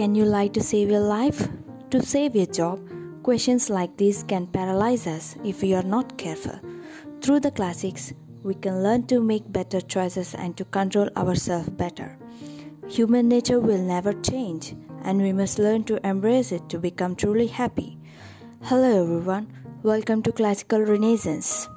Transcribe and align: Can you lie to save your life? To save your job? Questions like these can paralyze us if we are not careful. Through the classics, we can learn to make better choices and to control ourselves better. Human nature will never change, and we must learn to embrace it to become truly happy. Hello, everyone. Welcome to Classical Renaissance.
Can 0.00 0.14
you 0.14 0.24
lie 0.24 0.48
to 0.48 0.62
save 0.62 0.88
your 0.88 1.00
life? 1.00 1.46
To 1.90 2.00
save 2.00 2.34
your 2.34 2.46
job? 2.46 2.80
Questions 3.22 3.68
like 3.68 3.98
these 3.98 4.22
can 4.22 4.46
paralyze 4.46 5.06
us 5.06 5.36
if 5.44 5.60
we 5.60 5.74
are 5.74 5.82
not 5.82 6.16
careful. 6.16 6.58
Through 7.20 7.40
the 7.40 7.50
classics, 7.50 8.14
we 8.42 8.54
can 8.54 8.82
learn 8.82 9.06
to 9.08 9.20
make 9.20 9.52
better 9.52 9.78
choices 9.78 10.34
and 10.34 10.56
to 10.56 10.64
control 10.64 11.10
ourselves 11.18 11.68
better. 11.68 12.16
Human 12.88 13.28
nature 13.28 13.60
will 13.60 13.82
never 13.82 14.14
change, 14.14 14.74
and 15.02 15.20
we 15.20 15.34
must 15.34 15.58
learn 15.58 15.84
to 15.84 16.00
embrace 16.08 16.50
it 16.50 16.66
to 16.70 16.78
become 16.78 17.14
truly 17.14 17.48
happy. 17.48 17.98
Hello, 18.62 19.02
everyone. 19.02 19.52
Welcome 19.82 20.22
to 20.22 20.32
Classical 20.32 20.80
Renaissance. 20.80 21.68